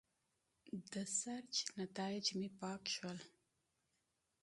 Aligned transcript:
د 0.91 0.93
سرچ 1.19 1.53
نیتایج 1.77 2.25
مې 2.37 2.49
پاک 2.59 2.83
شول. 2.95 3.17